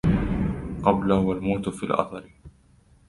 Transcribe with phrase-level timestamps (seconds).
[0.83, 2.29] قبلَه والموتُ في الأَثَرِ